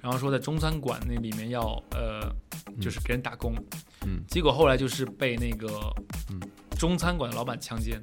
[0.02, 2.34] 然后说在中餐馆那里面要呃，
[2.82, 3.54] 就是给人打工，
[4.06, 4.24] 嗯。
[4.28, 5.68] 结果后来就是被那个
[6.30, 6.40] 嗯。
[6.78, 8.02] 中餐馆的老板强奸，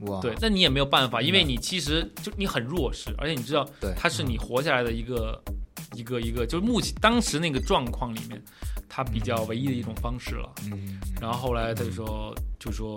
[0.00, 5.42] 哇，对，那你也没有办法，因为嗯你其实就你很弱势，而且你知道对它是你活下来的一个
[5.94, 8.42] 一个一个，就是目前当时那个状况里面，
[8.88, 10.52] 他比较唯一的一种方式了。
[10.70, 12.94] 嗯，然后后来他就说，就说。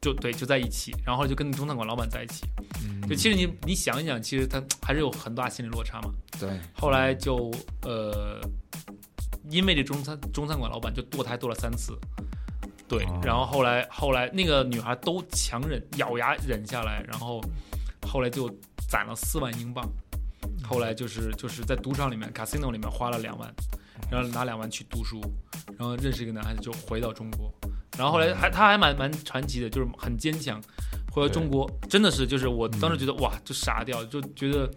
[0.00, 2.46] 就对，就在一起，然后就跟中餐馆老板在一起。
[2.82, 6.10] 嗯就其实你你想一想，其实他还是有很大心理落差嘛。
[6.38, 7.50] 对，后来就
[7.82, 8.40] 呃，
[9.50, 11.98] 因为这中餐中餐馆老板就堕胎堕了三次，
[12.86, 17.42] 对，哦然后后来后来那个女孩都强忍咬牙忍下来，然后
[18.06, 18.48] 后来就
[18.88, 19.84] 攒了四万英镑，
[20.62, 23.52] 后来就是就是在赌场里面 casino 里面花了两万，
[24.08, 25.20] 然后拿两万去读书，
[25.76, 27.52] 然后认识一个男孩子就回到中国，
[28.00, 30.58] 然后后来还他还蛮蛮传奇的，就是很坚强。
[31.12, 34.70] 回到中国真的是，就是我当时觉得、哇，就傻掉，就觉得，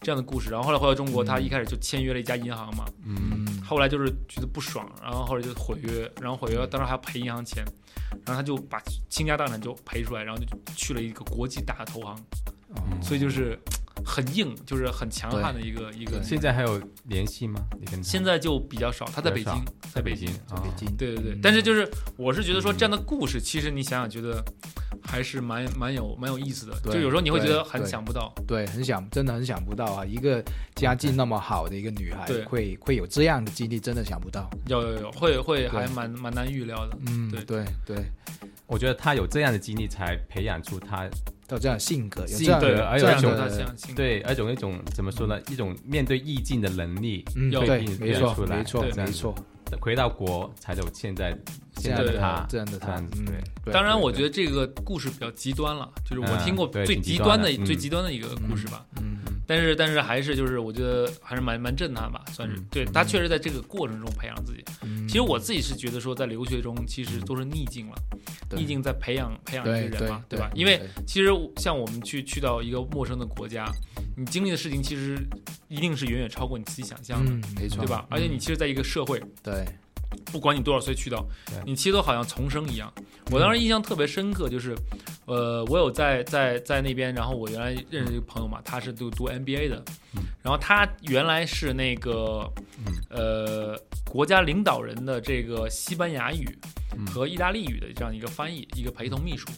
[0.00, 0.50] 这样的故事。
[0.50, 3.14] 然后后来回到中国，他一开始就签约了一家银行嘛，嗯。
[3.46, 7.64] 嗯后来就是觉得不爽，然后后来就毁约，然后毁约当时还要赔银行钱，
[8.26, 12.14] 然后他就把倾家荡产就赔出来，然后就去了一个国际大的投行，
[12.74, 12.82] 哦。
[13.02, 13.58] 所以就是
[14.04, 16.22] 很硬，就是很强悍的一个一个。
[16.22, 17.60] 现在还有联系吗？
[17.78, 19.52] 你跟现在就比较少，他在北京。
[19.92, 20.74] 在北京在北啊。
[20.76, 21.32] 京，对对对。
[21.34, 24.42] 嗯，但是就是我是觉得说这样的故事，其实你想想，觉得
[25.02, 30.04] 还是蛮蛮有蛮有意思的，就有时候你会觉得很想不到，对，很想，真的很想不到啊！
[30.04, 30.42] 一个
[30.74, 34.50] 家境那么好的一个女孩，会会有这样的经历，真的想不到。
[34.66, 36.98] 有有有，会会还蛮蛮难预料的。
[37.06, 37.44] 嗯，对。
[37.44, 38.04] 对对，
[38.66, 41.08] 我觉得他有这样的经历，才培养出他
[41.46, 45.40] 到这样的性格，有性这样格的还有一种这样的他相信，对，而种一种怎么说呢？
[45.50, 49.34] 一种面对意境的能力，嗯，有对，没错，变出来没错，没错，
[49.80, 51.36] 回到国才有现在
[51.76, 58.84] 现在的的他，这样的他对，对当然，我觉得这个故事比较极端了，就是我嗯听过最极端的、最极端的一个故事吧。
[59.00, 64.64] 嗯，但是，但是还是就是我觉得还是蛮蛮震撼吧，算是、嗯对他确实在这个过程中培养自己。
[64.82, 67.94] 嗯其实我自己是觉得说，在留学中其实都是逆境了，
[68.56, 70.50] 逆境在培养培养一个人嘛，对吧？
[70.54, 73.70] 因为其实像我们去去到一个陌生的国家，
[74.16, 75.18] 你经历的事情其实
[75.68, 78.06] 一定是远远超过你自己想象的，嗯，没错，对吧？
[78.10, 79.64] 而且你其实在一个社会，对，
[80.26, 81.24] 不管你多少岁去到，
[81.64, 82.92] 你其实都好像重生一样。
[83.30, 84.76] 我当时印象特别深刻，就是，
[85.26, 89.82] 呃，我有在在在那边，然后我原来认识一个朋友嘛，他是读读 MBA 的，
[90.42, 92.50] 然后他原来是那个
[93.08, 93.78] 呃
[94.10, 96.46] 国家领导人的这个西班牙语
[96.96, 99.48] 嗯和意大利语的这样一个翻译，一个陪同秘书。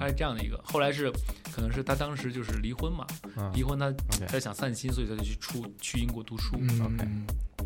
[0.00, 0.60] 他是这样的一个。
[0.64, 1.12] 后来是
[1.54, 3.92] 可能是他当时就是离婚嘛，嗯离婚他
[4.26, 6.56] 他想散心，所以他就去出去英国读书。
[6.60, 7.08] 嗯 OK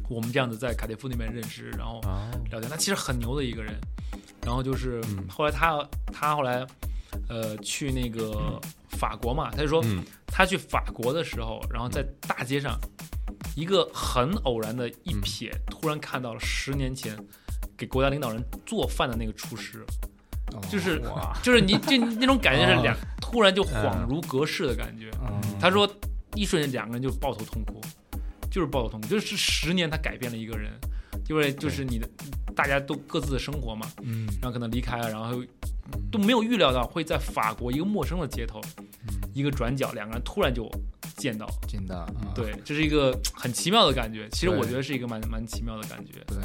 [0.08, 2.68] 我们这样子在卡迪夫那边认识，然后哦，聊天。
[2.68, 3.80] 他其实很牛的一个人。
[4.42, 6.66] 然后就是嗯后来他他后来
[7.28, 12.78] 呃去那个法国嘛，他就说嗯他去法国的时候，然后在大街上
[13.60, 17.14] 一个很偶然的一嗯瞥，突然看到了十年前
[17.76, 19.84] 给国家领导人做饭的那个厨师，
[20.54, 22.98] 哦就是哇，就是你就那种感觉是两哦。
[23.20, 25.10] 突然就恍如隔世的感觉。
[25.20, 25.40] 嗯。
[25.60, 25.86] 他说
[26.34, 27.78] 一瞬间两个人就抱头痛哭，
[28.50, 30.72] 就是抱头痛哭，就是十年他改变了一个人，
[31.28, 32.08] 因为就是你的
[32.56, 34.26] 大家都各自的生活嘛，嗯。
[34.40, 35.44] 然后可能离开了，然后
[36.10, 38.58] 都没有预料到会在法国一个陌生的街头，
[39.34, 40.66] 一个转角，两个人突然就
[41.20, 44.26] 见到，见到，啊对，这是一个很奇妙的感觉。
[44.30, 46.12] 其实我觉得是一个蛮蛮奇妙的感觉。
[46.26, 46.38] 对，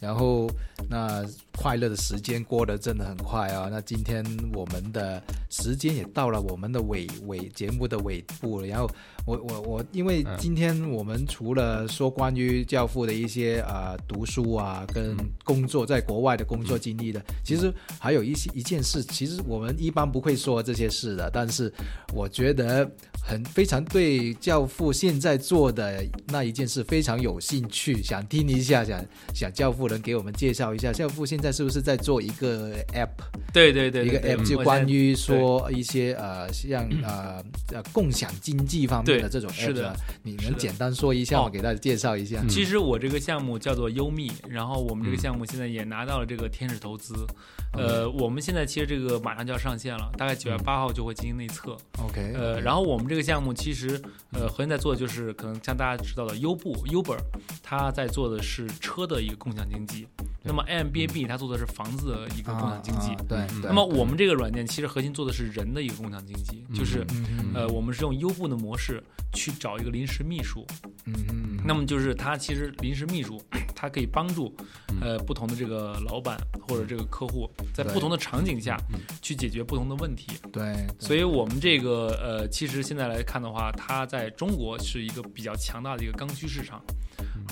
[0.00, 0.48] 然后
[0.88, 1.24] 那
[1.56, 3.68] 快乐的时间过得真的很快啊。
[3.68, 8.66] 那今天我们的时间也到了我们的尾尾节目的尾部了。
[8.68, 8.88] 然后
[9.26, 21.72] 我我我，因为嗯今天我们除了说关于教父的一些啊、呃读书啊跟嗯工作在国外的工作经历的，其实还有一些一件事，其实我们一般不会说这些事的，但是
[22.14, 22.88] 我觉得
[23.28, 33.08] 很非常对教父现在做的那一件事非常有兴趣，想听一下，想想教父能给我们介绍一下，教父现在是不是在做一个 app，
[33.52, 41.46] 对对对一个对对 app 就关于说一些呃像呃 呃共享经济方面的这种是 app，你能简单说一下吗？
[41.46, 42.40] 哦给大家介绍一下。
[42.42, 47.14] 嗯其实我这个项目叫做优密，然后我们这个嗯项目现在也拿到了这个天使投资。
[47.14, 51.76] 嗯呃，我们现在其实这个马上就要上线了，大概九月八号就会进行内测。
[52.02, 54.00] OK，呃，然后我们这个项目其实
[54.32, 57.18] 呃核心在做的就是可能像大家知道的优步 Uber，
[57.62, 60.06] 它在做的是车的一个共享经济。
[60.42, 63.08] 那么 Airbnb 它做的是房子的一个共享经济。
[63.08, 67.04] 啊啊对那么我们这个软件其实核心做的是人的一个共享经济，就是
[67.52, 70.64] 呃我们是用优步的模式去找一个临时秘书，
[71.04, 73.42] 嗯嗯，那么就是他其实临时秘书，
[73.74, 74.54] 他可以帮助
[75.00, 78.76] 呃不同的这个老板或者这个客户，在不同的场景下
[79.20, 80.28] 去解决不同的问题。
[80.52, 86.80] 对，所以我们这个呃，其实现在来看的话，它在中国是一个比较强大的一个刚需市场。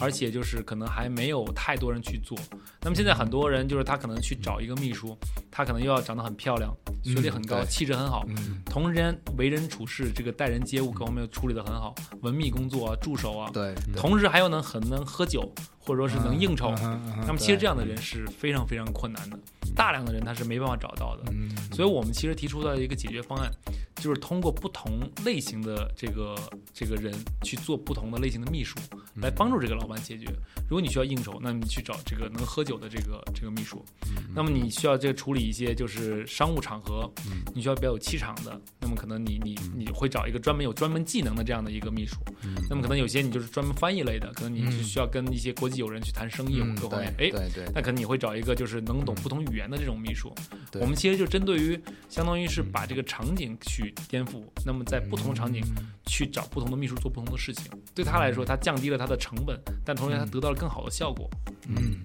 [0.00, 2.36] 而且就是可能还没有太多人去做。
[2.80, 5.16] 那么现在很多人就是他可能去找一个秘书，
[5.50, 7.66] 他可能又要长得很漂亮，学历很高，对。
[7.66, 13.94] 气质很好，嗯，同时间为人处事这个待人接物各方面处理得很好，文秘工作啊，助手啊，对，对。
[14.00, 15.52] 同时还有能很能喝酒，
[15.84, 16.74] 或者说是能应酬。
[17.26, 19.38] 那么其实这样的人是非常非常困难的，
[19.74, 21.24] 大量的人他是没办法找到的。
[21.32, 23.50] 嗯，所以我们其实提出的一个解决方案，
[23.96, 26.34] 就是通过不同类型的这个
[26.72, 28.78] 这个人去做不同的类型的秘书，
[29.16, 30.26] 来帮助这个老板解决。
[30.68, 33.78] 如果你需要应酬，那么你去找这个能喝酒的这个这个秘书；
[34.34, 37.10] 那么你需要这个处理一些就是商务场合，
[37.54, 42.16] 你需要比较有气场的，那么可能你你你会找一个专门有专门技能的这样的一个秘书。
[42.70, 50.32] 那么可能有些你就是专门翻译类的，可能你是需要跟一些国际友人去谈生意各方面，哎，对对对，那可能你会找一个就是能懂不同语言的这种秘书。
[50.70, 50.80] 对。
[50.80, 55.64] 我们其实就针对于，相当于是把这个场景去颠覆，那么在不同的场景
[56.06, 57.70] 去找不同的秘书做不同的事情。
[57.94, 61.28] 对他来说，他降低了他的成本，但同时他得到了更好的效果。
[61.68, 61.96] 嗯，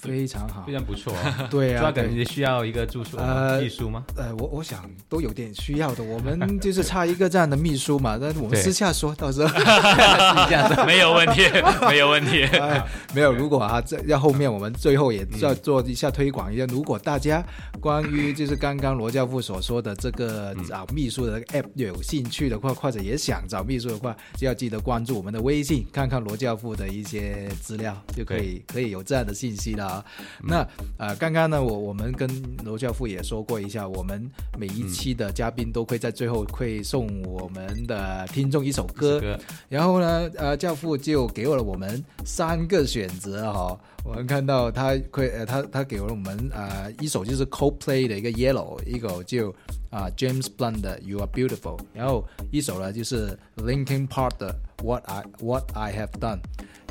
[0.00, 1.48] 非常好非，常不错啊。
[1.50, 4.04] 对啊， 抓梗，对你需要一个助手吗呃秘书吗？
[4.16, 10.86] 呃，我我想都有点需要的， 我们就是差一个这样的秘书嘛，但是我们私下说，到时候是这样的。
[10.86, 11.42] 没有问题，
[11.88, 12.44] 没有问题。
[12.44, 16.64] 哎，没有，如果啊，这要后面我们最后也要做一下推广一下。
[16.66, 17.44] 如果大家
[17.80, 30.04] 关于就是刚刚罗教父所说的这个找秘书的 app 有兴趣的话，或者也想找秘书的话，就要记得关注我们的微信，看看罗教父的一些资料，就可以可以有这样的信息了啊。
[30.42, 30.66] 那
[30.98, 32.28] 呃，刚刚呢，我我们跟
[32.64, 39.20] 罗教父也说过一下，我们每一期的嘉宾都会在最后会送我们的听众一首歌。
[39.20, 49.54] 这个然后呢，呃，教父就给了我们三个选择哈、我们看到他会呃，他他给了我们呃一首就是 Coldplay 的一个 Yellow，一首就
[49.90, 56.40] 啊、James Blunt 的 You Are Beautiful，然后一首呢就是 Linkin Park 的 What I What I Have Done，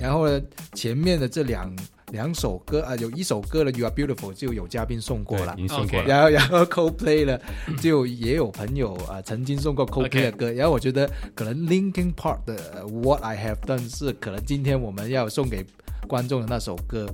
[0.02, 0.42] 然后呢
[0.74, 1.76] 前面的这两
[2.12, 6.08] 两首歌啊、有一首歌的 You Are Beautiful 就有嘉宾送过了送过了。
[6.08, 7.40] 然后，然后 Coldplay 呢，
[7.82, 15.66] 就也有朋友啊、呃曾经送过 Coldplay 的歌然后我觉得可能 Linkin Park 的呃 What I Have Done 是可能今天我们要送给
[16.08, 17.08] 观众的那首歌。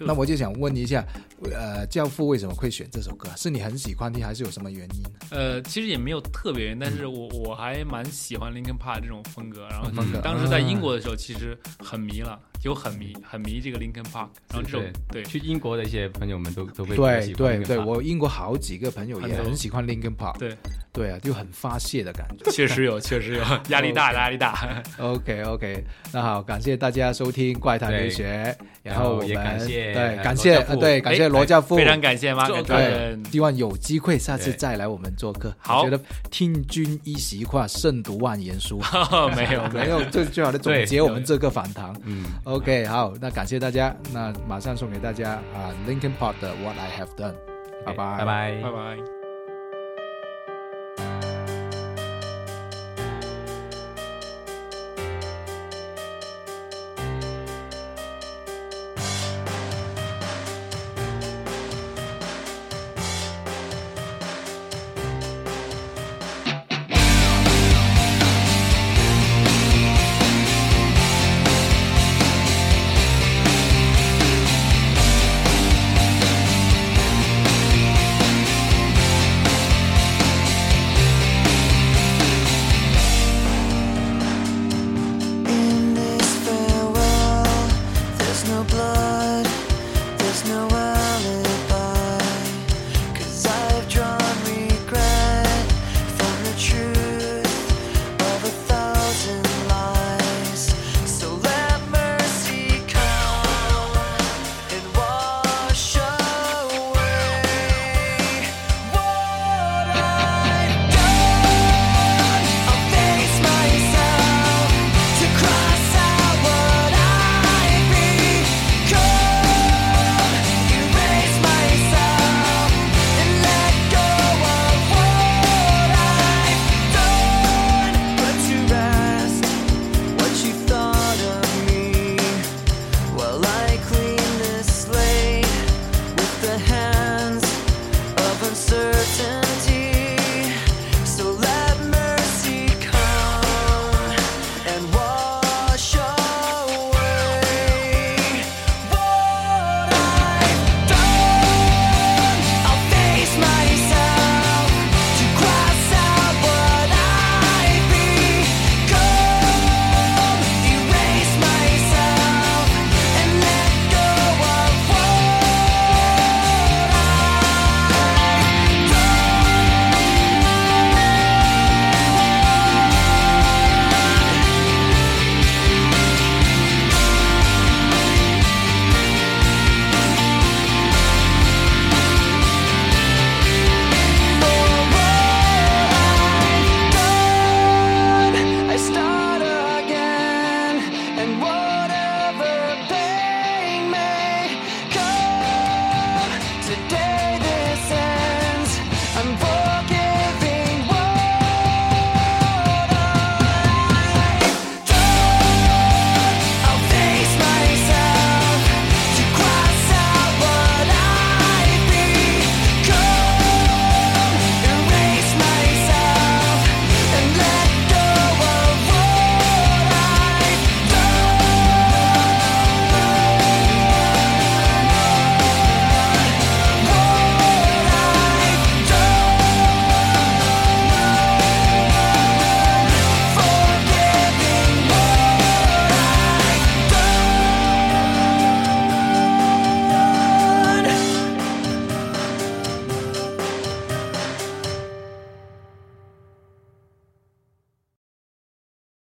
[0.00, 1.04] 那我就想问一下，
[1.50, 3.28] 呃，教父为什么会选这首歌？
[3.36, 5.02] 是你很喜欢听，还是有什么原因？
[5.30, 9.66] 呃，其实也没有特别原因，但是我我还蛮喜欢 Linkin Park 这种风格。
[9.70, 9.90] 然后
[10.22, 14.28] 当时在英国的时候，其实很迷了，就很迷很迷这个 Linkin Park。
[14.48, 20.56] 然后这种对去英国的一些朋友们都都会比较喜欢对对对，我英国好几个朋友也很喜欢 Linkin Park，对，
[20.92, 22.50] 对啊，就很发泄的感觉。
[22.50, 24.82] 确实有，确实有， 压力大，压力大。
[24.98, 33.18] OK OK，那好，感谢大家收听《怪谈留学》，然后我们也感谢对呃感谢对感谢哎罗教父，非常感谢马可对。
[33.30, 35.52] 希望有机会下次再来我们做客。
[35.58, 35.98] 好觉得
[36.30, 38.80] 听君一席话，胜读万言书。
[39.34, 41.92] 没有没有，这最好的总结我们这个访谈。
[42.04, 47.34] 嗯，OK，好，那感谢大家，那马上送给大家啊，Linkin Park 的 What I Have Done，
[47.84, 49.21] 拜拜，拜拜拜拜。